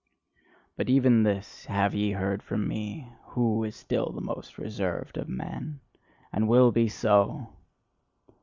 [0.77, 5.29] But even this have ye heard from me, WHO is still the most reserved of
[5.29, 5.79] men
[6.33, 7.49] and will be so!